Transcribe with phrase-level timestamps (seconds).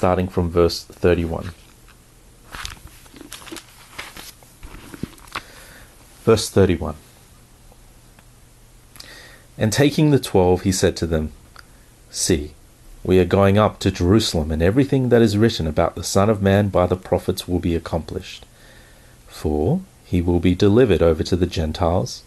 [0.00, 1.50] starting from verse 31.
[6.24, 6.94] Verse 31.
[9.58, 11.32] And taking the twelve, he said to them,
[12.10, 12.54] See,
[13.04, 16.40] we are going up to Jerusalem, and everything that is written about the Son of
[16.40, 18.46] Man by the prophets will be accomplished.
[19.28, 22.22] For he will be delivered over to the Gentiles,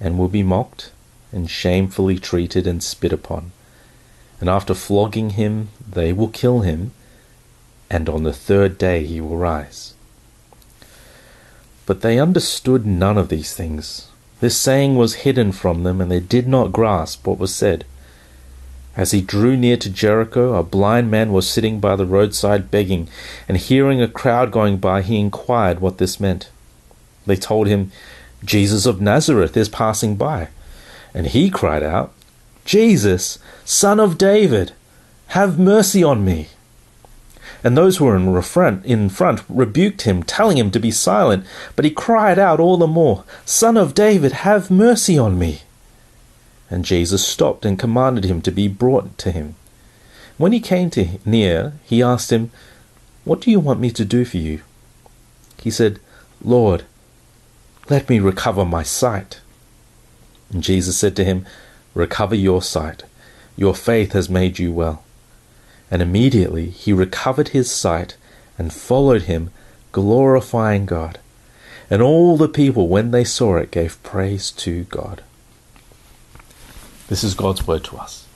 [0.00, 0.90] and will be mocked,
[1.32, 3.52] and shamefully treated and spit upon.
[4.40, 6.92] And after flogging him, they will kill him,
[7.90, 9.94] and on the third day he will rise.
[11.86, 14.08] But they understood none of these things.
[14.40, 17.84] This saying was hidden from them, and they did not grasp what was said.
[18.96, 23.08] As he drew near to Jericho, a blind man was sitting by the roadside begging,
[23.48, 26.50] and hearing a crowd going by, he inquired what this meant.
[27.26, 27.92] They told him,
[28.44, 30.48] Jesus of Nazareth is passing by.
[31.12, 32.12] And he cried out,
[32.64, 34.72] Jesus, Son of David,
[35.28, 36.48] have mercy on me.
[37.62, 41.44] And those who were in front, in front rebuked him, telling him to be silent.
[41.76, 45.62] But he cried out all the more, Son of David, have mercy on me.
[46.70, 49.56] And Jesus stopped and commanded him to be brought to him.
[50.38, 52.50] When he came to near, he asked him,
[53.24, 54.62] What do you want me to do for you?
[55.60, 56.00] He said,
[56.42, 56.84] Lord,
[57.90, 59.40] let me recover my sight.
[60.50, 61.44] And Jesus said to him,
[61.92, 63.02] Recover your sight.
[63.56, 65.02] Your faith has made you well.
[65.90, 68.16] And immediately he recovered his sight
[68.56, 69.50] and followed him,
[69.92, 71.18] glorifying God.
[71.88, 75.22] And all the people, when they saw it, gave praise to God.
[77.08, 78.28] This is God's word to us.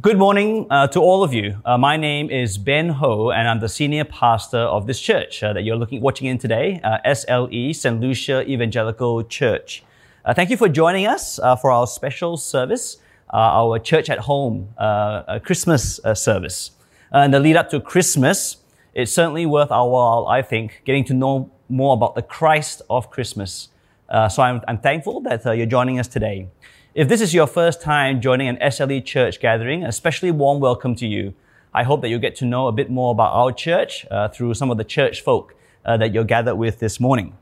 [0.00, 1.58] Good morning uh, to all of you.
[1.64, 5.52] Uh, my name is Ben Ho, and I'm the senior pastor of this church uh,
[5.52, 8.00] that you're looking, watching in today, uh, SLE, St.
[8.00, 9.84] Lucia Evangelical Church.
[10.24, 12.96] Uh, thank you for joining us uh, for our special service,
[13.32, 16.70] Uh, our Church at Home uh, Christmas uh, service.
[17.12, 18.58] in the lead up to Christmas,
[18.92, 23.10] it's certainly worth our while, I think, getting to know more about the Christ of
[23.10, 23.70] Christmas.
[24.08, 26.48] Uh, so I'm, I'm, thankful that uh, you're joining us today.
[26.94, 31.06] If this is your first time joining an SLE church gathering, especially warm welcome to
[31.06, 31.34] you.
[31.72, 34.70] I hope that you'll get to know a bit more about our church through some
[34.70, 37.36] of the church folk that you're gathered with this morning.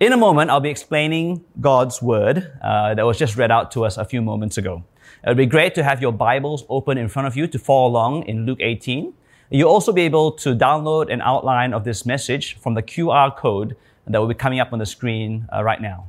[0.00, 3.84] In a moment, I'll be explaining God's word uh, that was just read out to
[3.84, 4.84] us a few moments ago.
[5.24, 7.88] It would be great to have your Bibles open in front of you to follow
[7.88, 9.12] along in Luke 18.
[9.50, 13.76] You'll also be able to download an outline of this message from the QR code
[14.06, 16.06] that will be coming up on the screen uh, right now.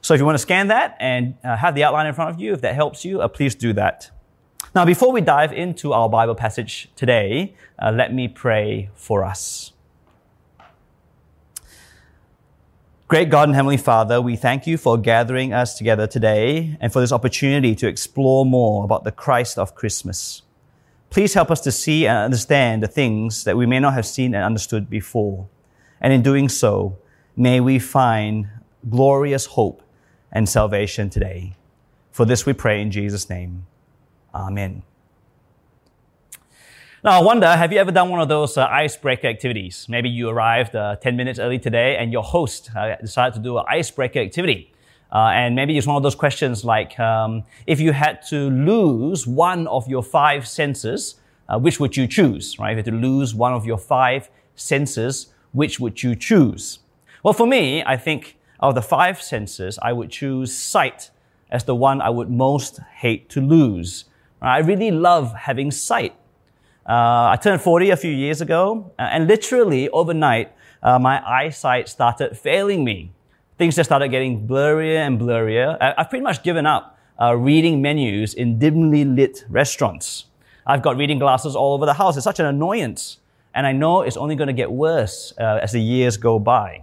[0.00, 2.40] So if you want to scan that and uh, have the outline in front of
[2.40, 4.10] you, if that helps you, uh, please do that.
[4.74, 9.72] Now, before we dive into our Bible passage today, uh, let me pray for us.
[13.10, 17.00] Great God and Heavenly Father, we thank you for gathering us together today and for
[17.00, 20.42] this opportunity to explore more about the Christ of Christmas.
[21.10, 24.32] Please help us to see and understand the things that we may not have seen
[24.32, 25.48] and understood before.
[26.00, 26.98] And in doing so,
[27.34, 28.46] may we find
[28.88, 29.82] glorious hope
[30.30, 31.56] and salvation today.
[32.12, 33.66] For this we pray in Jesus' name.
[34.32, 34.84] Amen.
[37.02, 39.86] Now, I wonder, have you ever done one of those uh, icebreaker activities?
[39.88, 43.56] Maybe you arrived uh, 10 minutes early today and your host uh, decided to do
[43.56, 44.70] an icebreaker activity.
[45.10, 49.26] Uh, and maybe it's one of those questions like, um, if you had to lose
[49.26, 51.14] one of your five senses,
[51.48, 52.72] uh, which would you choose, right?
[52.72, 56.80] If you had to lose one of your five senses, which would you choose?
[57.22, 61.08] Well, for me, I think of the five senses, I would choose sight
[61.50, 64.04] as the one I would most hate to lose.
[64.42, 66.14] I really love having sight.
[66.90, 70.50] Uh, I turned 40 a few years ago, uh, and literally overnight,
[70.82, 73.12] uh, my eyesight started failing me.
[73.58, 75.78] Things just started getting blurrier and blurrier.
[75.80, 80.24] I, have pretty much given up uh, reading menus in dimly lit restaurants.
[80.66, 82.16] I've got reading glasses all over the house.
[82.16, 83.18] It's such an annoyance.
[83.54, 86.82] And I know it's only going to get worse uh, as the years go by.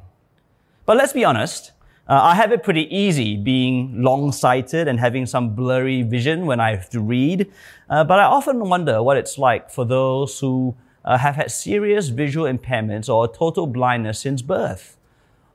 [0.86, 1.74] But let's be honest,
[2.10, 6.72] uh, I have it pretty easy being long-sighted and having some blurry vision when I
[6.72, 7.52] have to read.
[7.90, 12.10] Uh, but I often wonder what it's like for those who uh, have had serious
[12.10, 14.98] visual impairments or total blindness since birth,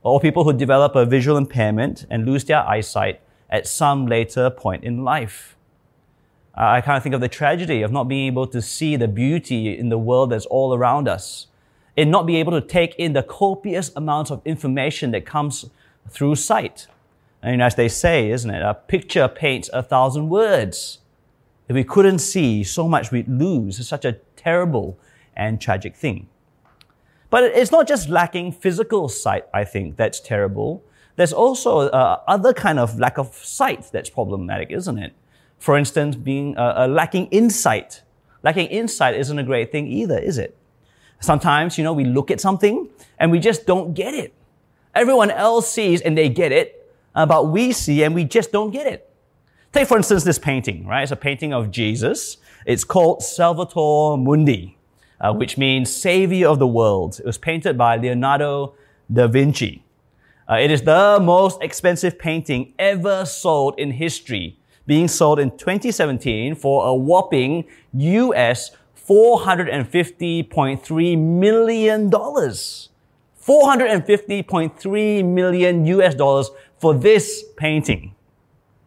[0.03, 4.85] or people who develop a visual impairment and lose their eyesight at some later point
[4.85, 5.57] in life.
[6.55, 9.79] I kind of think of the tragedy of not being able to see the beauty
[9.79, 11.47] in the world that's all around us,
[11.97, 15.71] in not being able to take in the copious amounts of information that comes
[16.09, 16.87] through sight.
[17.43, 18.63] And as they say, isn't it?
[18.63, 20.99] A picture paints a thousand words.
[21.69, 23.79] If we couldn't see, so much we'd lose.
[23.81, 24.99] It's such a terrible
[25.35, 26.29] and tragic thing.
[27.31, 30.85] But it's not just lacking physical sight, I think, that's terrible.
[31.17, 35.15] There's also uh, other kind of lack of sight that's problematic, isn't it?
[35.59, 38.03] For instance, being uh, uh, lacking insight.
[38.43, 40.57] Lacking insight isn't a great thing either, is it?
[41.21, 44.35] Sometimes, you know, we look at something and we just don't get it.
[44.95, 48.71] Everyone else sees and they get it, uh, but we see and we just don't
[48.71, 49.09] get it.
[49.73, 51.03] Take, for instance, this painting, right?
[51.03, 52.37] It's a painting of Jesus.
[52.67, 54.77] It's called Salvator Mundi,
[55.19, 57.21] uh, which means Savior of the World.
[57.21, 58.75] It was painted by Leonardo
[59.11, 59.83] da Vinci.
[60.49, 66.55] Uh, it is the most expensive painting ever sold in history, being sold in 2017
[66.55, 68.73] for a whopping US
[69.09, 72.11] $450.3 million.
[73.47, 78.15] 450.3 million US dollars for this painting.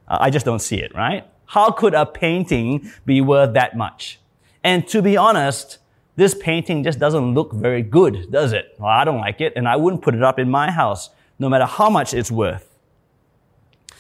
[0.08, 1.26] Uh, I just don't see it, right?
[1.48, 4.20] How could a painting be worth that much?
[4.64, 5.80] And to be honest,
[6.16, 8.76] this painting just doesn't look very good, does it?
[8.80, 11.50] Well, I don't like it, and I wouldn't put it up in my house, no
[11.50, 12.76] matter how much it's worth.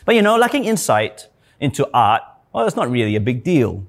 [0.05, 1.27] But you know, lacking insight
[1.59, 2.21] into art,
[2.53, 3.85] well, it's not really a big deal.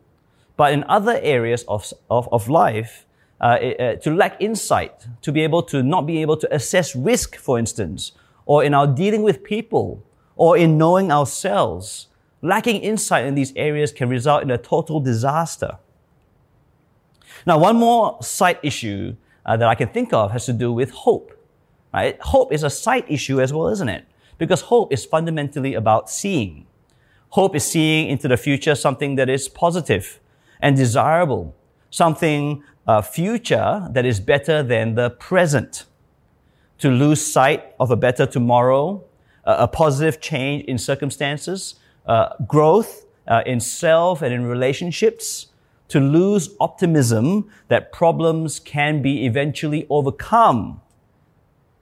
[0.57, 3.06] But in other areas of, of, of life,
[3.41, 7.37] uh, uh, to lack insight, to be able to not be able to assess risk,
[7.37, 8.13] for instance,
[8.47, 10.03] or in our dealing with people,
[10.37, 12.09] or in knowing ourselves,
[12.43, 15.79] lacking insight in these areas can result in a total disaster.
[17.47, 20.91] Now, one more side issue uh, that I can think of has to do with
[20.91, 21.33] hope.
[21.93, 22.21] Right?
[22.21, 24.05] Hope is a side issue as well, isn't it?
[24.39, 26.67] Because hope is fundamentally about seeing.
[27.31, 30.21] Hope is seeing into the future something that is positive
[30.61, 31.55] and desirable,
[31.91, 35.85] something uh, future that is better than the present.
[36.79, 39.05] To lose sight of a better tomorrow,
[39.45, 45.47] a positive change in circumstances, uh, growth uh, in self and in relationships,
[45.89, 50.81] to lose optimism that problems can be eventually overcome.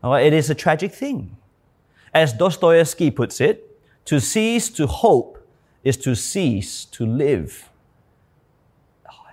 [0.05, 1.37] It is a tragic thing.
[2.13, 5.49] As Dostoevsky puts it, to cease to hope
[5.83, 7.71] is to cease to live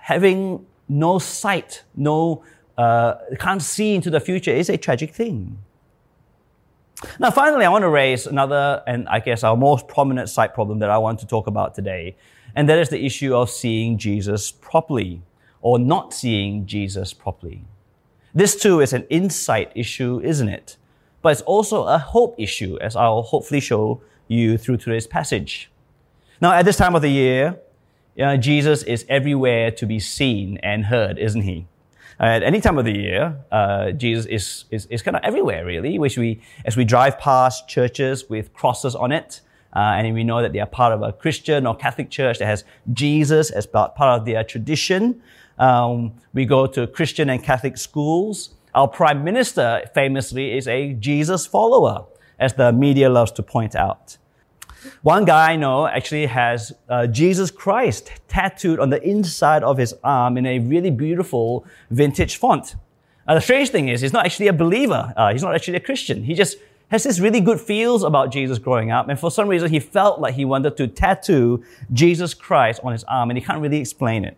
[0.02, 2.44] having no sight, no,
[2.76, 5.58] uh, can't see into the future is a tragic thing.
[7.18, 10.78] Now, finally, I want to raise another, and I guess our most prominent sight problem
[10.80, 12.16] that I want to talk about today,
[12.54, 15.22] and that is the issue of seeing Jesus properly
[15.62, 17.64] or not seeing Jesus properly.
[18.34, 20.76] This too is an insight issue, isn't it?
[21.22, 25.70] But it's also a hope issue, as I'll hopefully show you through today's passage.
[26.40, 27.58] Now, at this time of the year,
[28.20, 31.66] uh, Jesus is everywhere to be seen and heard, isn't he?
[32.20, 35.98] At any time of the year, uh, Jesus is, is, is kind of everywhere, really,
[35.98, 39.40] which we, as we drive past churches with crosses on it,
[39.74, 42.46] uh, and we know that they are part of a Christian or Catholic church that
[42.46, 45.22] has Jesus as part, part of their tradition.
[45.58, 48.50] Um, we go to Christian and Catholic schools.
[48.74, 52.04] Our prime minister famously is a Jesus follower,
[52.38, 54.18] as the media loves to point out.
[55.02, 59.94] One guy I know actually has uh, Jesus Christ tattooed on the inside of his
[60.02, 62.76] arm in a really beautiful vintage font.
[63.26, 65.12] Uh, the strange thing is, he's not actually a believer.
[65.16, 66.24] Uh, he's not actually a Christian.
[66.24, 66.58] He just
[66.88, 70.20] has this really good feels about Jesus growing up, and for some reason, he felt
[70.20, 74.24] like he wanted to tattoo Jesus Christ on his arm, and he can't really explain
[74.24, 74.36] it.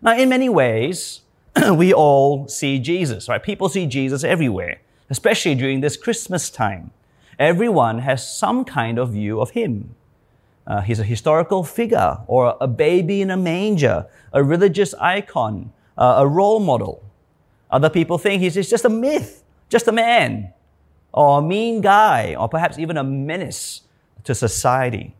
[0.00, 1.22] Now, in many ways,
[1.74, 3.42] we all see Jesus, right?
[3.42, 4.80] People see Jesus everywhere,
[5.10, 6.92] especially during this Christmas time.
[7.38, 9.94] Everyone has some kind of view of him.
[10.66, 16.16] Uh, he's a historical figure, or a baby in a manger, a religious icon, uh,
[16.18, 17.02] a role model.
[17.70, 20.52] Other people think he's just a myth, just a man,
[21.12, 23.82] or a mean guy, or perhaps even a menace
[24.24, 25.14] to society.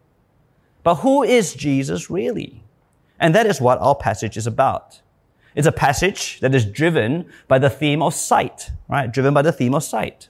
[0.83, 2.63] But who is Jesus really?
[3.21, 5.01] And that is what our passage is about.
[5.55, 9.11] It's a passage that is driven by the theme of sight, right?
[9.11, 10.29] Driven by the theme of sight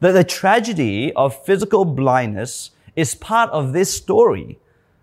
[0.00, 4.58] that the tragedy of physical blindness is part of this story,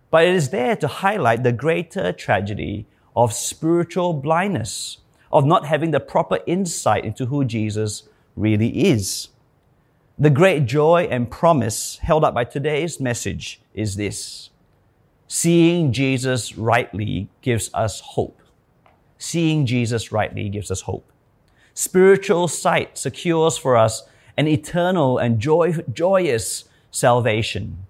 [0.09, 2.85] but it is there to highlight the greater tragedy
[3.15, 4.97] of spiritual blindness,
[5.31, 8.03] of not having the proper insight into who Jesus
[8.35, 9.29] really is.
[10.17, 14.49] The great joy and promise held up by today's message is this.
[15.27, 18.41] Seeing Jesus rightly gives us hope.
[19.17, 21.11] Seeing Jesus rightly gives us hope.
[21.73, 24.03] Spiritual sight secures for us
[24.37, 27.85] an eternal and joy, joyous salvation.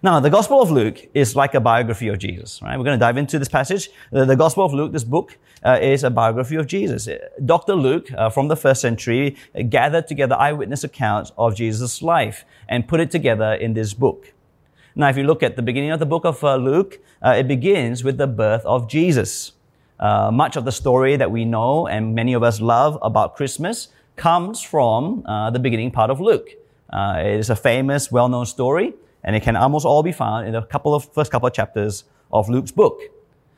[0.00, 2.78] Now, the Gospel of Luke is like a biography of Jesus, right?
[2.78, 3.90] We're going to dive into this passage.
[4.12, 7.08] The, the Gospel of Luke, this book, uh, is a biography of Jesus.
[7.44, 7.74] Dr.
[7.74, 9.36] Luke, uh, from the first century,
[9.68, 14.32] gathered together eyewitness accounts of Jesus' life and put it together in this book.
[14.94, 17.48] Now, if you look at the beginning of the book of uh, Luke, uh, it
[17.48, 19.52] begins with the birth of Jesus.
[19.98, 23.88] Uh, much of the story that we know and many of us love about Christmas
[24.18, 26.50] comes from uh, the beginning part of Luke.
[26.90, 28.94] Uh, it is a famous, well known story.
[29.24, 32.04] and it can almost all be found in the couple of first couple of chapters
[32.32, 33.00] of Luke's book.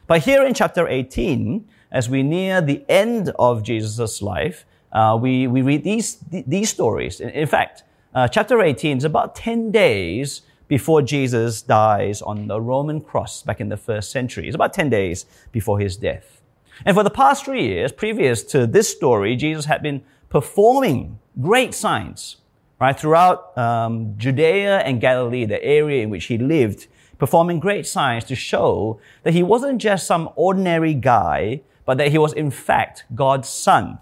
[0.07, 5.47] But here in chapter 18, as we near the end of Jesus' life, uh, we,
[5.47, 7.21] we read these, these stories.
[7.21, 12.61] In, in fact, uh, chapter 18 is about 10 days before Jesus dies on the
[12.61, 14.47] Roman cross back in the first century.
[14.47, 16.43] It's about 10 days before his death.
[16.85, 21.75] And for the past three years, previous to this story, Jesus had been performing great
[21.75, 22.37] signs,
[22.81, 26.87] right, throughout um, Judea and Galilee, the area in which he lived,
[27.19, 32.19] performing great signs to show that he wasn't just some ordinary guy, but that he
[32.19, 33.99] was in fact God's son,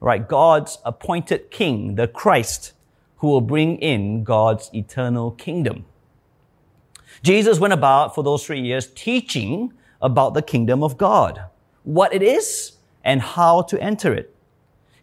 [0.00, 0.26] right?
[0.26, 2.72] God's appointed king, the Christ,
[3.16, 5.84] who will bring in God's eternal kingdom.
[7.22, 11.44] Jesus went about for those three years teaching about the kingdom of God,
[11.82, 14.33] what it is and how to enter it.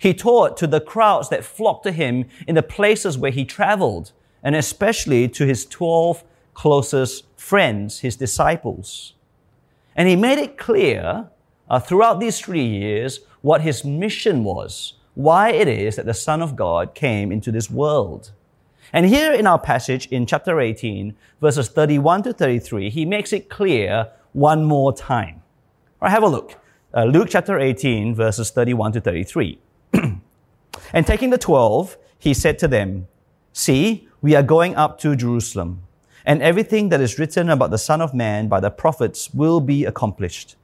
[0.01, 4.13] He taught to the crowds that flocked to him in the places where he traveled,
[4.41, 6.23] and especially to his 12
[6.55, 9.13] closest friends, his disciples.
[9.95, 11.29] And he made it clear
[11.69, 16.41] uh, throughout these three years what his mission was, why it is that the Son
[16.41, 18.31] of God came into this world.
[18.91, 23.51] And here in our passage in chapter 18, verses 31 to 33, he makes it
[23.51, 25.43] clear one more time.
[26.01, 26.55] All right, have a look.
[26.91, 29.59] Uh, Luke chapter 18, verses 31 to 33.
[30.93, 33.07] And taking the twelve, he said to them,
[33.53, 35.83] See, we are going up to Jerusalem,
[36.25, 39.85] and everything that is written about the Son of Man by the prophets will be
[39.85, 40.55] accomplished.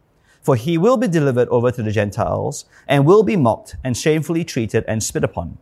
[0.41, 4.46] For he will be delivered over to the Gentiles, and will be mocked, and shamefully
[4.46, 5.57] treated, and spit upon.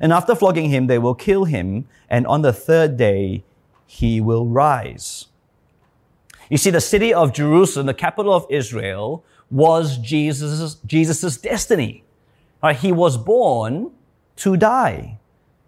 [0.00, 3.44] And after flogging him, they will kill him, and on the third day
[3.86, 5.26] he will rise.
[6.48, 12.04] You see, the city of Jerusalem, the capital of Israel, was Jesus' Jesus's destiny.
[12.62, 12.76] Right?
[12.76, 13.90] He was born
[14.36, 15.18] to die.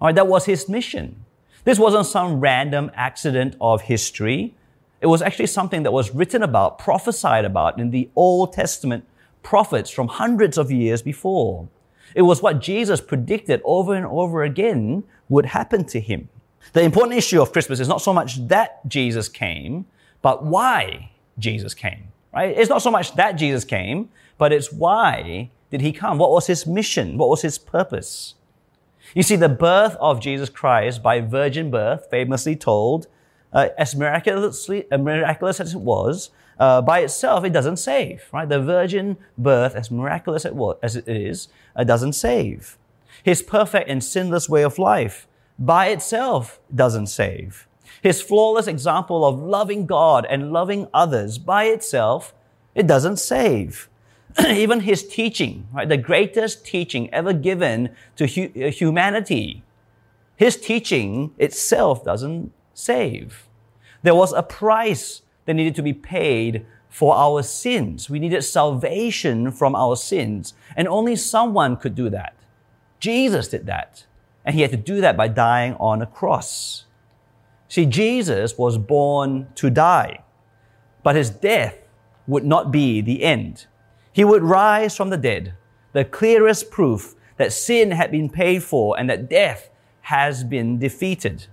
[0.00, 0.14] Right?
[0.14, 1.25] That was his mission.
[1.64, 4.54] This wasn't some random accident of history.
[5.00, 9.04] It was actually something that was written about, prophesied about in the Old Testament
[9.42, 11.68] prophets from hundreds of years before.
[12.14, 16.28] It was what Jesus predicted over and over again would happen to him.
[16.73, 19.87] The important issue of Christmas is not so much that Jesus came,
[20.23, 22.56] but why Jesus came, right?
[22.56, 26.18] It's not so much that Jesus came, but it's why did he come?
[26.18, 27.18] What was his mission?
[27.18, 28.35] What was his purpose?
[29.13, 33.07] You see, the birth of Jesus Christ by virgin birth, famously told,
[33.53, 38.49] uh, as miraculously, uh, miraculous as it was, uh, by itself, it doesn't save, right?
[38.49, 40.47] The virgin birth, as miraculous
[40.83, 42.79] as it is, uh, doesn't save.
[43.23, 45.27] His perfect and sinless way of life
[45.59, 47.67] by itself doesn't save.
[48.03, 52.35] His flawless example of loving God and loving others by itself,
[52.75, 53.89] it doesn't save.
[54.47, 59.62] even his teaching, right, the greatest teaching ever given to hu- uh, humanity,
[60.37, 63.49] his teaching itself doesn't save.
[64.03, 68.11] There was a price that needed to be paid for our sins.
[68.11, 72.35] We needed salvation from our sins, and only someone could do that.
[73.00, 74.07] Jesus did that,
[74.45, 76.85] and he had to do that by dying on a cross.
[77.69, 80.23] See, Jesus was born to die,
[81.03, 81.79] but his death
[82.26, 83.67] would not be the end.
[84.14, 85.54] He would rise from the dead,
[85.92, 89.68] the clearest proof that sin had been paid for and that death
[90.02, 91.49] has been defeated.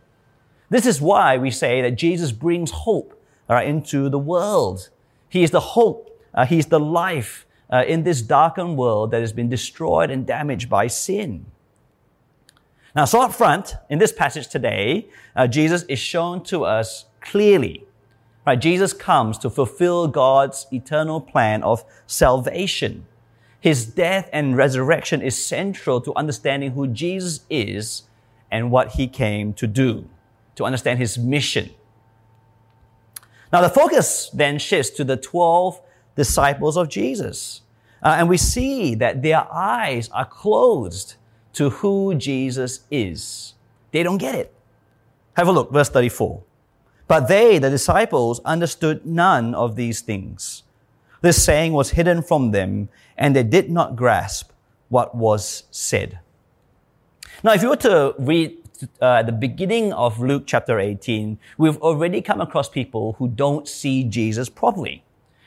[0.69, 4.89] This is why we say that Jesus brings hope right, into the world.
[5.27, 9.21] He is the hope, uh, He is the life uh, in this darkened world that
[9.21, 11.47] has been destroyed and damaged by sin.
[12.95, 17.87] Now, so up front, in this passage today, uh, Jesus is shown to us clearly
[18.45, 18.60] Right?
[18.60, 23.05] Jesus comes to fulfill God's eternal plan of salvation.
[23.60, 28.03] His death and resurrection is central to understanding who Jesus is
[28.50, 30.10] and what he came to do,
[30.55, 31.69] to understand his mission.
[33.53, 35.79] Now, the focus then shifts to the 12
[36.15, 37.62] disciples of Jesus.
[38.01, 41.15] Uh, and we see that their eyes are closed
[41.53, 43.53] to who Jesus is.
[43.91, 44.53] They don't get it.
[45.33, 46.41] Have a look, verse 34.
[47.11, 50.63] But they, the disciples, understood none of these things.
[51.19, 52.87] This saying was hidden from them,
[53.17, 54.53] and they did not grasp
[54.87, 56.19] what was said.
[57.43, 58.55] Now, if you were to read
[59.01, 64.05] uh, the beginning of Luke chapter 18, we've already come across people who don't see
[64.05, 65.03] Jesus properly.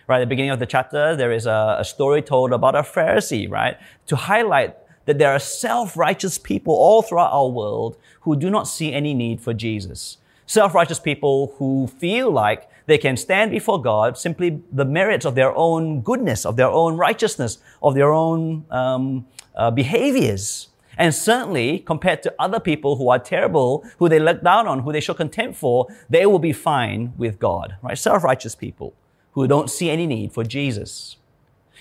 [0.06, 2.82] Right at the beginning of the chapter, there is a, a story told about a
[2.82, 3.78] Pharisee, right?
[4.08, 8.92] To highlight that there are self-righteous people all throughout our world who do not see
[8.92, 14.62] any need for Jesus self-righteous people who feel like they can stand before God simply
[14.70, 19.70] the merits of their own goodness, of their own righteousness, of their own um, uh,
[19.70, 20.68] behaviors.
[20.96, 24.92] And certainly, compared to other people who are terrible, who they look down on, who
[24.92, 27.98] they show contempt for, they will be fine with God, right?
[27.98, 28.94] Self-righteous people
[29.32, 31.16] who don't see any need for Jesus.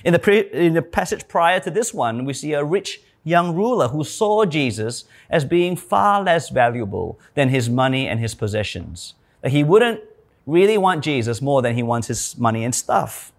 [0.03, 3.55] In the, pre- in the passage prior to this one, we see a rich young
[3.55, 9.15] ruler who saw Jesus as being far less valuable than his money and his possessions.
[9.41, 10.01] That he wouldn't
[10.45, 13.31] really want Jesus more than he wants his money and stuff.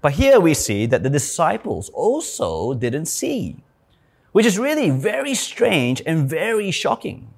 [0.00, 3.56] But here we see that the disciples also didn't see,
[4.32, 7.28] which is really very strange and very shocking.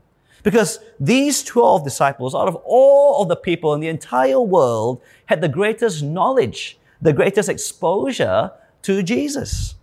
[0.42, 5.40] Because these 12 disciples, out of all of the people in the entire world, had
[5.40, 9.74] the greatest knowledge, the greatest exposure to Jesus.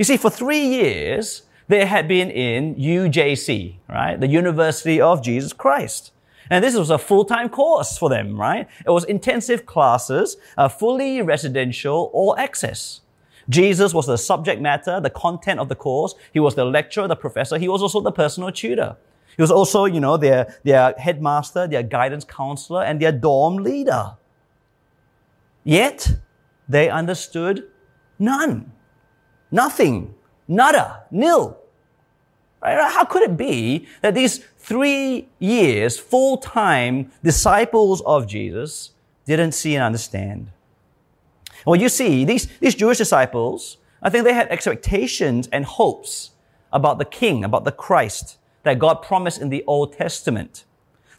[0.00, 4.18] You see, for three years, they had been in UJC, right?
[4.18, 6.12] The University of Jesus Christ.
[6.48, 8.66] And this was a full-time course for them, right?
[8.86, 13.02] It was intensive classes, uh, fully residential, all access.
[13.50, 16.14] Jesus was the subject matter, the content of the course.
[16.32, 17.58] He was the lecturer, the professor.
[17.58, 18.96] He was also the personal tutor.
[19.36, 24.16] He was also, you know, their, their headmaster, their guidance counselor, and their dorm leader.
[25.62, 26.10] Yet,
[26.66, 27.64] they understood
[28.18, 28.72] none.
[29.50, 30.14] Nothing.
[30.48, 31.04] Nada.
[31.10, 31.56] Nil.
[32.62, 32.92] Right?
[32.92, 38.90] How could it be that these three years, full time disciples of Jesus
[39.26, 40.50] didn't see and understand?
[41.66, 46.30] Well, you see, these, these Jewish disciples, I think they had expectations and hopes
[46.72, 50.64] about the King, about the Christ that God promised in the Old Testament.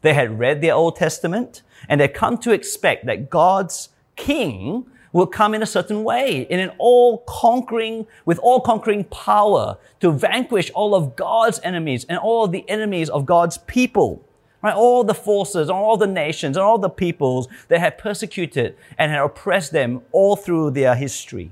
[0.02, 5.28] They had read the Old Testament and they come to expect that God's King will
[5.28, 10.72] come in a certain way, in an all conquering, with all conquering power to vanquish
[10.72, 14.24] all of God's enemies and all the enemies of God's people.
[14.62, 14.76] Right?
[14.76, 19.22] All the forces, all the nations, and all the peoples that had persecuted and had
[19.22, 21.52] oppressed them all through their history.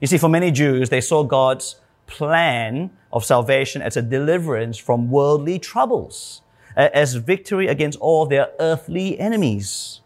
[0.00, 1.76] You see, for many Jews, they saw God's
[2.08, 6.42] plan of salvation as a deliverance from worldly troubles,
[6.76, 10.01] as victory against all their earthly enemies.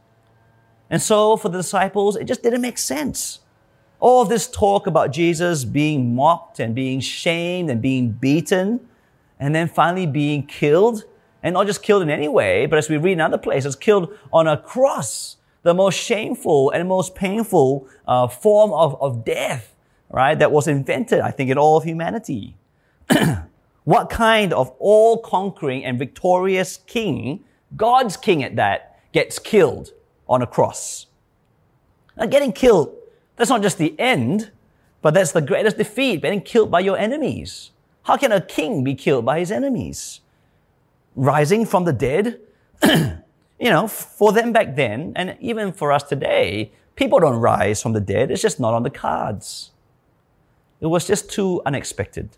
[0.90, 3.40] And so for the disciples, it just didn't make sense.
[3.98, 8.86] All of this talk about Jesus being mocked and being shamed and being beaten
[9.38, 11.04] and then finally being killed,
[11.42, 14.16] and not just killed in any way, but as we read in other places, killed
[14.32, 19.74] on a cross, the most shameful and most painful uh, form of, of death,
[20.10, 22.56] right, that was invented, I think, in all of humanity.
[23.84, 27.44] what kind of all conquering and victorious king,
[27.76, 29.92] God's king at that, gets killed
[30.28, 31.06] on a cross.
[32.16, 32.94] Now, getting killed,
[33.36, 34.50] that's not just the end,
[35.02, 37.70] but that's the greatest defeat, getting killed by your enemies.
[38.04, 40.20] How can a king be killed by his enemies?
[41.14, 42.40] Rising from the dead?
[42.84, 47.92] you know, for them back then, and even for us today, people don't rise from
[47.92, 48.30] the dead.
[48.30, 49.70] It's just not on the cards.
[50.80, 52.30] It was just too unexpected.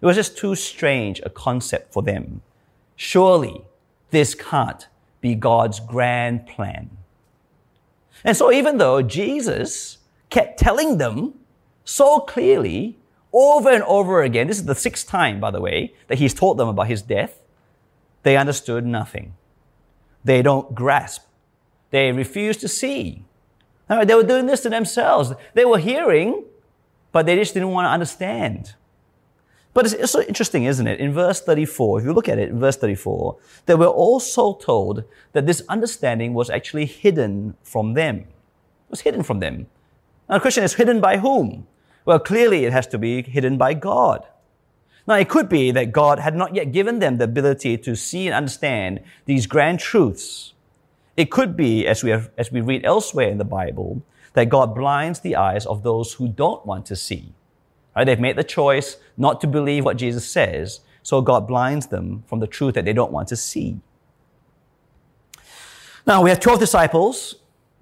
[0.00, 2.42] It was just too strange a concept for them.
[2.96, 3.64] Surely
[4.10, 4.86] this can't
[5.20, 6.90] be God's grand plan.
[8.24, 9.98] And so even though Jesus
[10.30, 11.34] kept telling them
[11.84, 12.98] so clearly
[13.32, 16.56] over and over again, this is the sixth time, by the way, that he's told
[16.56, 17.42] them about his death,
[18.22, 19.34] they understood nothing.
[20.24, 21.22] They don't grasp.
[21.90, 23.24] They refuse to see.
[23.88, 25.32] They were doing this to themselves.
[25.52, 26.44] They were hearing,
[27.12, 28.74] but they just didn't want to understand.
[29.74, 31.00] But it's so interesting, isn't it?
[31.00, 35.02] In verse 34, if you look at it in verse 34, they were also told
[35.32, 38.18] that this understanding was actually hidden from them.
[38.20, 39.66] It was hidden from them.
[40.28, 41.66] Now the question is hidden by whom?
[42.04, 44.24] Well, clearly it has to be hidden by God.
[45.08, 48.28] Now it could be that God had not yet given them the ability to see
[48.28, 50.54] and understand these grand truths.
[51.16, 54.02] It could be, as we, have, as we read elsewhere in the Bible,
[54.34, 57.34] that God blinds the eyes of those who don't want to see.
[57.94, 58.04] Right?
[58.04, 62.40] They've made the choice not to believe what Jesus says, so God blinds them from
[62.40, 63.80] the truth that they don't want to see.
[66.06, 67.36] Now, we have 12 disciples,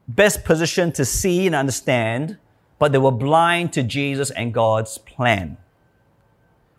[0.07, 2.39] best positioned to see and understand,
[2.79, 5.57] but they were blind to Jesus and God's plan.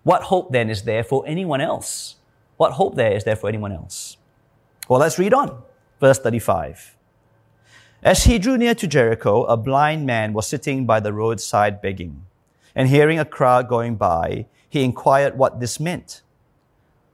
[0.04, 2.18] What hope then is there for anyone else?
[2.58, 4.18] What hope there is there for anyone else?
[4.88, 5.64] Well, let's read on.
[6.00, 6.96] Verse 35.
[8.04, 12.26] As he drew near to Jericho, a blind man was sitting by the roadside begging
[12.76, 16.22] and hearing a crowd going by, he inquired what this meant.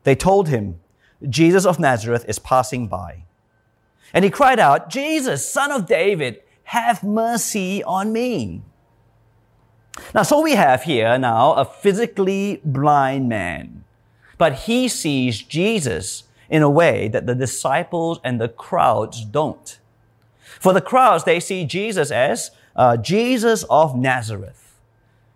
[0.03, 0.79] They told him,
[1.27, 3.25] Jesus of Nazareth is passing by.
[4.13, 8.61] And he cried out, Jesus, son of David, have mercy on me.
[10.13, 13.83] Now, so we have here now a physically blind man,
[14.37, 19.79] but he sees Jesus in a way that the disciples and the crowds don't.
[20.59, 24.68] For the crowds, they see Jesus as uh, Jesus of Nazareth.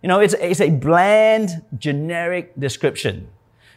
[0.04, 3.30] You know, it's, it's a bland, generic description.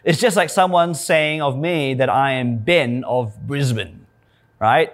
[0.02, 4.06] It's just like someone saying of me that I am Ben of Brisbane,
[4.58, 4.92] right?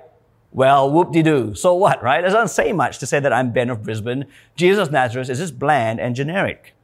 [0.53, 1.55] Well, whoop-de-doo.
[1.55, 2.23] So what, right?
[2.23, 4.27] It doesn't say much to say that I'm Ben of Brisbane.
[4.57, 6.75] Jesus Nazareth is just bland and generic.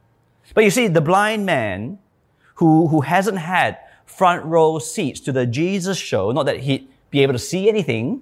[0.55, 1.99] But you see, the blind man
[2.55, 7.21] who, who hasn't had front row seats to the Jesus show, not that he'd be
[7.21, 8.21] able to see anything,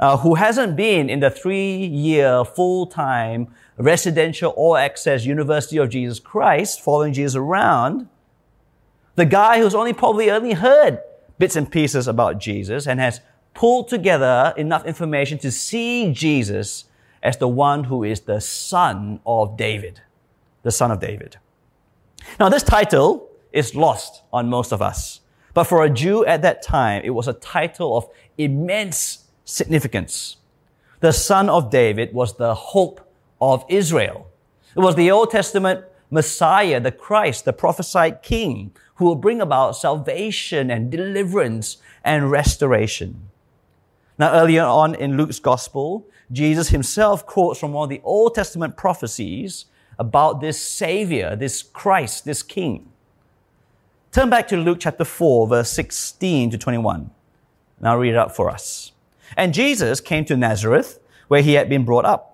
[0.00, 5.90] uh, who hasn't been in the three year full time residential all access University of
[5.90, 8.08] Jesus Christ, following Jesus around,
[9.16, 11.00] the guy who's only probably only heard
[11.38, 13.20] bits and pieces about Jesus and has
[13.54, 16.84] pulled together enough information to see Jesus
[17.22, 20.02] as the one who is the son of David,
[20.62, 21.38] the son of David.
[22.38, 25.20] Now, this title is lost on most of us.
[25.54, 30.36] But for a Jew at that time, it was a title of immense significance.
[31.00, 33.03] The son of David was the hope
[33.52, 34.30] of Israel.
[34.76, 39.76] It was the Old Testament Messiah, the Christ, the prophesied king who will bring about
[39.76, 43.28] salvation and deliverance and restoration.
[44.18, 48.76] Now, earlier on in Luke's gospel, Jesus himself quotes from one of the Old Testament
[48.76, 49.66] prophecies
[49.98, 52.90] about this Savior, this Christ, this King.
[54.12, 57.10] Turn back to Luke chapter 4, verse 16 to 21.
[57.80, 58.92] Now read it out for us.
[59.36, 62.33] And Jesus came to Nazareth, where he had been brought up.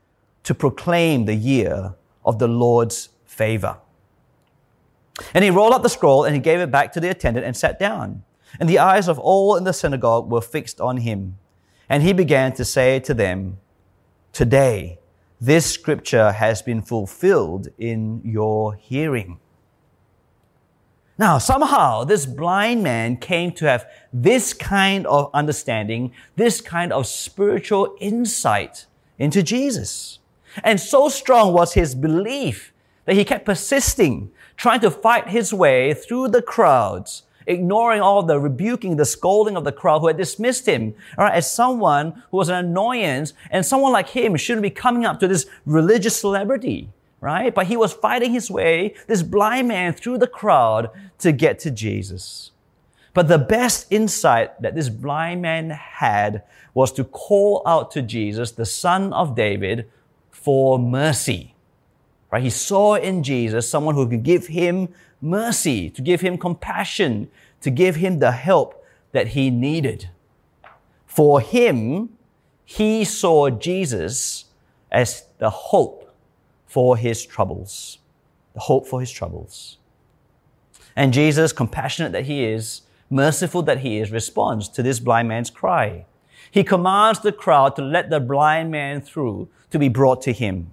[0.43, 3.77] to proclaim the year of the Lord's favor.
[5.33, 7.55] And he rolled up the scroll and he gave it back to the attendant and
[7.55, 8.23] sat down.
[8.59, 11.37] And the eyes of all in the synagogue were fixed on him.
[11.89, 13.57] And he began to say to them,
[14.33, 14.99] Today,
[15.39, 19.39] this scripture has been fulfilled in your hearing.
[21.17, 27.05] Now, somehow, this blind man came to have this kind of understanding, this kind of
[27.05, 28.85] spiritual insight
[29.19, 30.19] into Jesus.
[30.63, 32.73] And so strong was his belief
[33.05, 38.39] that he kept persisting, trying to fight his way through the crowds ignoring all the
[38.39, 42.49] rebuking, the scolding of the crowd who had dismissed him, right, as someone who was
[42.49, 47.53] an annoyance, and someone like him shouldn't be coming up to this religious celebrity, right?
[47.53, 51.71] But he was fighting his way, this blind man, through the crowd to get to
[51.71, 52.51] Jesus.
[53.13, 58.51] But the best insight that this blind man had was to call out to Jesus,
[58.51, 59.89] the son of David,
[60.41, 61.55] for mercy.
[62.31, 62.43] Right?
[62.43, 64.89] He saw in Jesus someone who could give him
[65.21, 67.29] mercy, to give him compassion,
[67.61, 70.09] to give him the help that he needed.
[71.05, 72.09] For him,
[72.65, 74.45] he saw Jesus
[74.91, 76.13] as the hope
[76.65, 77.99] for his troubles.
[78.53, 79.77] The hope for his troubles.
[80.95, 85.49] And Jesus, compassionate that he is, merciful that he is, responds to this blind man's
[85.49, 86.05] cry.
[86.51, 90.71] He commands the crowd to let the blind man through to be brought to him.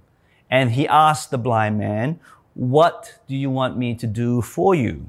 [0.51, 2.19] And he asks the blind man,
[2.55, 5.09] what do you want me to do for you?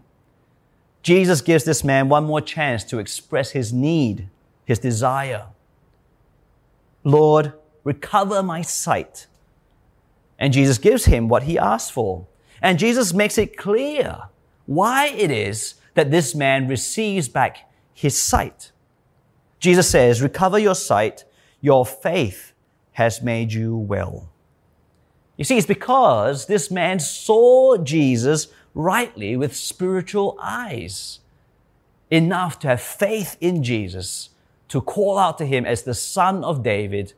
[1.01, 4.29] Jesus gives this man one more chance to express his need,
[4.65, 5.47] his desire.
[7.03, 7.53] Lord,
[7.84, 9.25] recover my sight.
[10.38, 12.27] And Jesus gives him what he asked for.
[12.62, 14.23] And Jesus makes it clear
[14.67, 18.71] why it is that this man receives back his sight.
[19.60, 21.26] Jesus says, Recover your sight,
[21.62, 22.54] your faith
[22.93, 24.30] has made you well.
[25.38, 31.19] You see, it's because this man saw Jesus rightly with spiritual eyes,
[32.12, 34.30] enough to have faith in Jesus,
[34.67, 37.13] to call out to him as the son of David,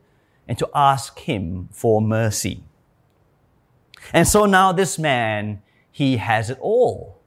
[0.46, 2.62] and to ask him for mercy.
[4.12, 7.20] And so now this man, he has it all.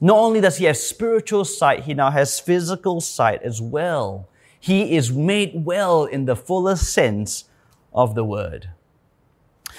[0.00, 4.28] Not only does he have spiritual sight, he now has physical sight as well.
[4.62, 7.46] He is made well in the fullest sense
[7.92, 8.70] of the word.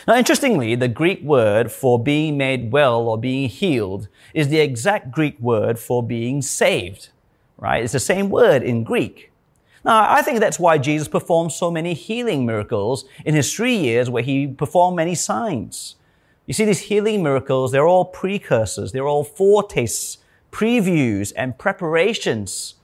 [0.05, 5.09] Now, interestingly, the Greek word for being made well or being healed is the exact
[5.09, 7.11] Greek word for being saved,
[7.57, 7.81] right?
[7.81, 9.31] It's the same word in Greek.
[9.85, 14.09] Now, I think that's why Jesus performed so many healing miracles in his three years
[14.09, 15.95] where he performed many signs.
[16.45, 20.17] You see, these healing miracles, they're all precursors, they're all foretastes,
[20.51, 22.75] previews, and preparations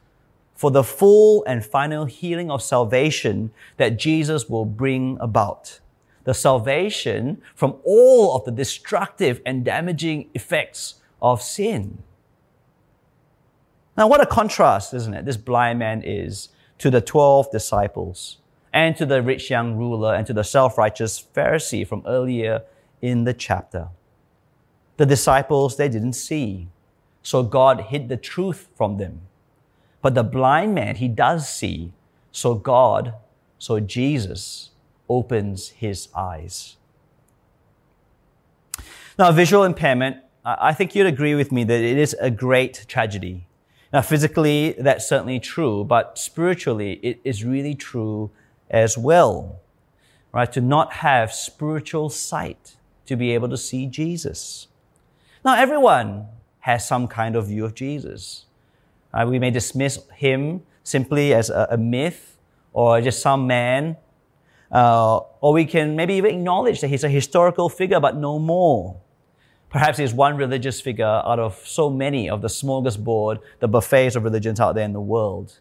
[0.59, 5.79] for the full and final healing of salvation that Jesus will bring about
[6.25, 12.03] the salvation from all of the destructive and damaging effects of sin.
[13.95, 15.23] Now, what a contrast, isn't it?
[15.23, 18.39] This blind man is to the 12 disciples
[18.73, 22.63] and to the rich young ruler and to the self righteous Pharisee from earlier
[23.01, 23.87] in the chapter.
[24.97, 26.67] The disciples, they didn't see,
[27.23, 29.21] so God hid the truth from them.
[30.01, 31.91] But the blind man, he does see,
[32.31, 33.13] so God,
[33.57, 34.69] so Jesus
[35.09, 36.77] opens his eyes.
[39.17, 43.45] Now, visual impairment, I think you'd agree with me that it is a great tragedy.
[43.91, 48.31] Now, physically, that's certainly true, but spiritually, it is really true
[48.69, 49.59] as well.
[50.31, 50.51] Right?
[50.53, 54.67] To not have spiritual sight, to be able to see Jesus.
[55.43, 56.27] Now, everyone
[56.59, 58.45] has some kind of view of Jesus.
[59.13, 62.37] Uh, we may dismiss him simply as a, a myth
[62.73, 63.97] or just some man,
[64.71, 68.97] uh, or we can maybe even acknowledge that he's a historical figure, but no more.
[69.69, 74.23] Perhaps he's one religious figure out of so many of the smorgasbord, the buffets of
[74.23, 75.59] religions out there in the world.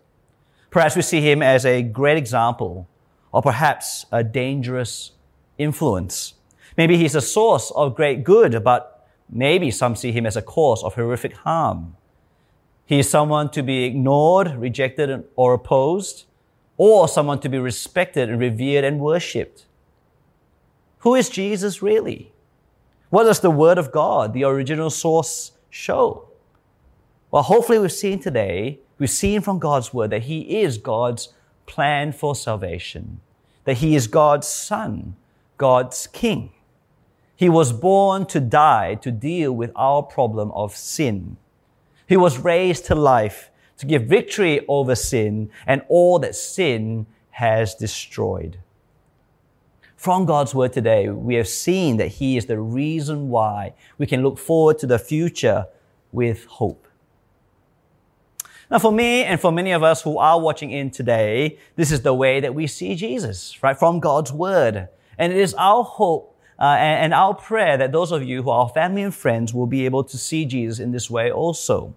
[0.70, 2.88] Perhaps we see him as a great example,
[3.32, 5.12] or perhaps a dangerous
[5.58, 6.34] influence.
[6.76, 10.82] Maybe he's a source of great good, but maybe some see him as a cause
[10.82, 11.96] of horrific harm.
[12.88, 16.24] He is someone to be ignored, rejected, or opposed,
[16.78, 19.66] or someone to be respected and revered and worshipped.
[21.00, 22.32] Who is Jesus really?
[23.10, 26.30] What does the Word of God, the original source, show?
[27.30, 31.34] Well, hopefully, we've seen today, we've seen from God's Word that He is God's
[31.66, 33.20] plan for salvation,
[33.64, 35.14] that He is God's Son,
[35.58, 36.52] God's King.
[37.36, 41.36] He was born to die to deal with our problem of sin.
[42.08, 47.74] He was raised to life to give victory over sin and all that sin has
[47.74, 48.58] destroyed.
[49.94, 54.22] From God's word today, we have seen that He is the reason why we can
[54.22, 55.66] look forward to the future
[56.10, 56.88] with hope.
[58.70, 62.02] Now, for me and for many of us who are watching in today, this is
[62.02, 63.78] the way that we see Jesus, right?
[63.78, 64.88] From God's word.
[65.18, 66.27] And it is our hope
[66.58, 69.66] uh, and, and our prayer that those of you who are family and friends will
[69.66, 71.94] be able to see Jesus in this way also.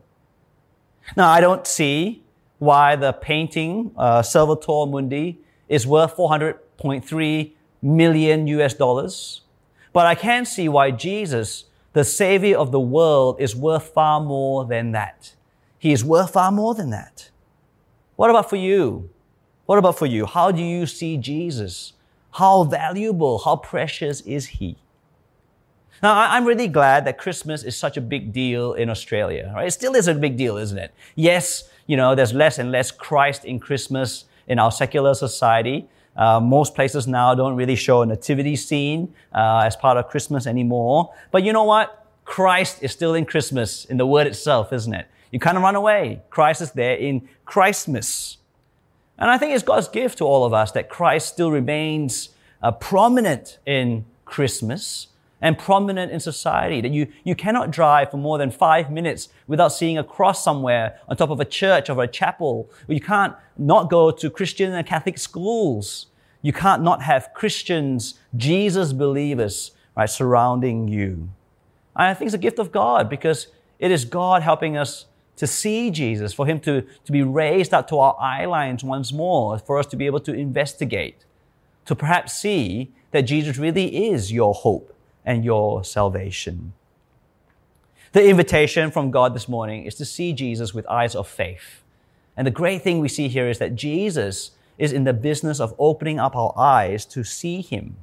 [1.18, 2.24] Now, I don't see
[2.60, 9.42] why the painting, uh, Salvator Mundi, is worth 400.3 million US dollars,
[9.94, 14.66] but I can see why Jesus, the Savior of the world, is worth far more
[14.66, 15.34] than that.
[15.80, 17.32] He is worth far more than that.
[18.16, 19.10] What about for you?
[19.66, 20.28] What about for you?
[20.28, 21.94] How do you see Jesus?
[22.32, 24.78] How valuable, how precious is He?
[26.02, 29.52] Now, I'm really glad that Christmas is such a big deal in Australia.
[29.54, 29.68] Right?
[29.68, 30.94] It still is a big deal, isn't it?
[31.16, 35.88] Yes, you know, there's less and less Christ in Christmas in our secular society.
[36.16, 40.48] Uh, most places now don't really show a nativity scene uh, as part of Christmas
[40.48, 41.14] anymore.
[41.32, 42.08] But you know what?
[42.26, 45.08] Christ is still in Christmas, in the word itself, isn't it?
[45.32, 46.22] You kind of run away.
[46.30, 48.38] Christ is there in Christmas.
[49.22, 52.30] And I think it's God's gift to all of us that Christ still remains
[52.64, 56.82] uh, prominent in Christmas and prominent in society.
[56.82, 61.00] That you, you cannot drive for more than five minutes without seeing a cross somewhere
[61.08, 62.68] on top of a church or a chapel.
[62.88, 66.08] You can't not go to Christian and Catholic schools.
[66.42, 71.30] You can't not have Christians, Jesus believers, right, surrounding you.
[71.96, 75.06] And I think it's a gift of God because it is God helping us
[75.42, 79.12] to see Jesus, for Him to, to be raised up to our eye lines once
[79.12, 81.26] more, for us to be able to investigate,
[81.88, 86.74] to perhaps see that Jesus really is your hope and your salvation.
[88.12, 91.82] The invitation from God this morning is to see Jesus with eyes of faith.
[92.38, 95.74] And the great thing we see here is that Jesus is in the business of
[95.80, 97.96] opening up our eyes to see Him.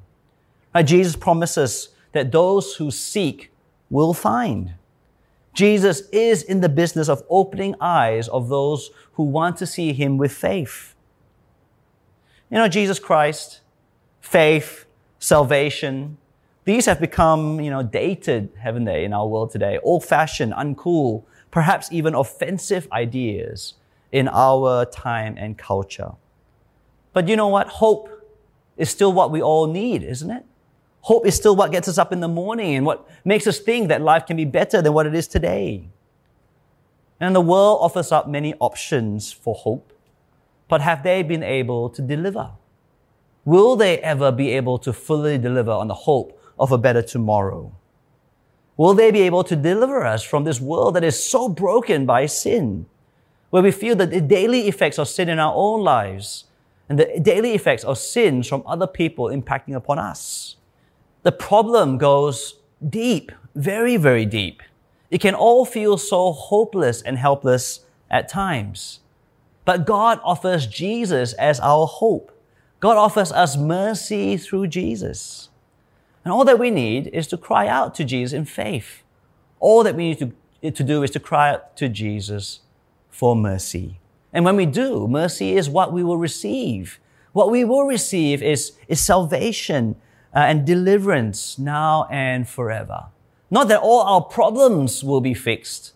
[0.74, 3.52] Now, Jesus promises that those who seek
[3.90, 4.74] will find.
[5.58, 10.16] Jesus is in the business of opening eyes of those who want to see Him
[10.16, 10.94] with faith.
[12.48, 13.62] You know, Jesus Christ,
[14.20, 14.86] faith,
[15.18, 16.16] salvation,
[16.64, 19.80] these have become, you know, dated, haven't they, in our world today?
[19.82, 23.74] Old fashioned, uncool, perhaps even offensive ideas
[24.12, 26.12] in our time and culture.
[27.12, 27.66] But you know what?
[27.66, 28.08] Hope
[28.76, 30.44] is still what we all need, isn't it?
[31.00, 33.88] Hope is still what gets us up in the morning and what makes us think
[33.88, 35.88] that life can be better than what it is today.
[37.20, 39.92] And the world offers up many options for hope,
[40.68, 42.50] but have they been able to deliver?
[43.44, 47.72] Will they ever be able to fully deliver on the hope of a better tomorrow?
[48.76, 52.26] Will they be able to deliver us from this world that is so broken by
[52.26, 52.86] sin,
[53.50, 56.44] where we feel that the daily effects of sin in our own lives
[56.88, 60.57] and the daily effects of sins from other people impacting upon us?
[61.22, 62.54] The problem goes
[62.88, 64.62] deep, very, very deep.
[65.10, 69.00] It can all feel so hopeless and helpless at times.
[69.64, 72.32] But God offers Jesus as our hope.
[72.80, 75.48] God offers us mercy through Jesus.
[76.24, 79.02] And all that we need is to cry out to Jesus in faith.
[79.60, 82.60] All that we need to, to do is to cry out to Jesus
[83.10, 83.98] for mercy.
[84.32, 87.00] And when we do, mercy is what we will receive.
[87.32, 89.96] What we will receive is, is salvation
[90.34, 93.06] uh, and deliverance now and forever.
[93.50, 95.92] Not that all our problems will be fixed,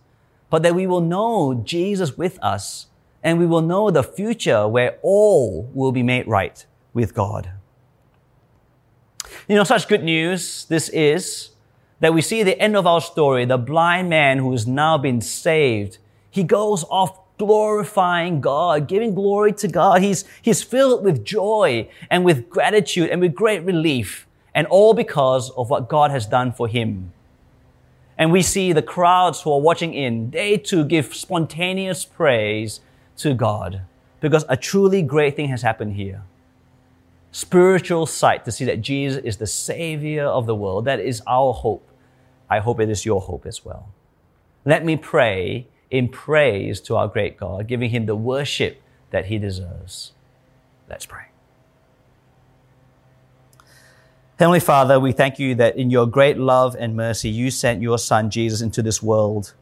[0.50, 2.86] but that we will know Jesus with us
[3.22, 7.50] and we will know the future where all will be made right with God.
[9.48, 11.50] You know, such good news this is
[12.00, 15.20] that we see the end of our story, the blind man who has now been
[15.20, 15.98] saved.
[16.30, 20.02] He goes off glorifying God, giving glory to God.
[20.02, 25.50] He's, he's filled with joy and with gratitude and with great relief, and all because
[25.50, 27.12] of what God has done for him.
[28.18, 32.80] And we see the crowds who are watching in, they too give spontaneous praise
[33.16, 33.82] to God
[34.20, 36.22] because a truly great thing has happened here.
[37.32, 40.84] Spiritual sight to see that Jesus is the Savior of the world.
[40.84, 41.88] That is our hope.
[42.48, 43.88] I hope it is your hope as well.
[44.64, 49.38] Let me pray in praise to our great God, giving him the worship that he
[49.38, 50.12] deserves.
[50.88, 51.26] Let's pray.
[54.38, 57.98] Heavenly Father, we thank you that in your great love and mercy, you sent your
[57.98, 59.52] Son Jesus into this world.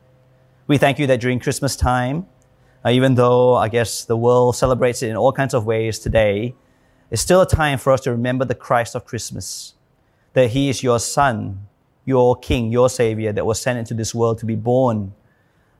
[0.68, 2.26] We thank you that during Christmas time,
[2.86, 6.54] uh, even though I guess the world celebrates it in all kinds of ways today,
[7.10, 9.74] it's still a time for us to remember the Christ of Christmas,
[10.34, 11.66] that He is your Son,
[12.04, 15.12] your King, your Savior that was sent into this world to be born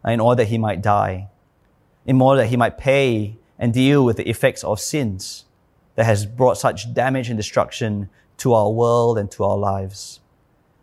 [0.04, 1.28] in order that He might die,
[2.06, 5.44] in order that He might pay and deal with the effects of sins
[5.94, 8.08] that has brought such damage and destruction
[8.38, 10.20] to our world and to our lives.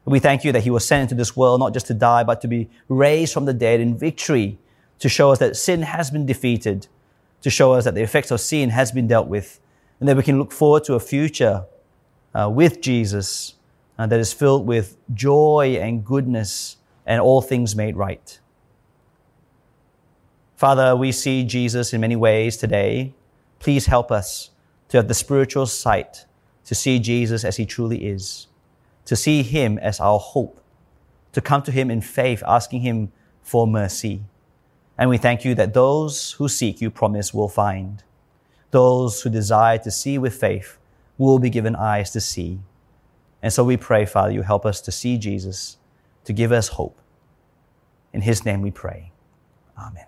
[0.05, 2.39] We thank you that he was sent into this world not just to die, but
[2.41, 4.57] to be raised from the dead in victory
[4.99, 6.87] to show us that sin has been defeated,
[7.41, 9.59] to show us that the effects of sin has been dealt with,
[9.99, 11.65] and that we can look forward to a future
[12.33, 13.55] uh, with Jesus
[13.99, 18.39] uh, that is filled with joy and goodness and all things made right.
[20.57, 23.13] Father, we see Jesus in many ways today.
[23.59, 24.49] Please help us
[24.89, 26.25] to have the spiritual sight
[26.65, 28.47] to see Jesus as he truly is,
[29.05, 30.59] to see him as our hope,
[31.33, 33.11] to come to him in faith, asking him
[33.43, 34.23] for mercy.
[34.97, 38.01] And we thank you that those who seek you promise will find.
[38.71, 40.79] Those who desire to see with faith
[41.19, 42.59] will be given eyes to see.
[43.43, 45.77] And so we pray, Father, you help us to see Jesus,
[46.23, 46.99] to give us hope.
[48.11, 49.11] In his name we pray.
[49.77, 50.06] Amen.